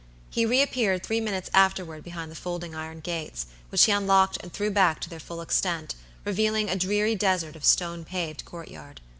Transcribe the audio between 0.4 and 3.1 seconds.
reappeared three minutes afterward behind the folding iron